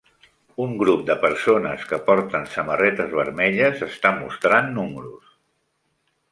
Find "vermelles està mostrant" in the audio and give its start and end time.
3.21-4.75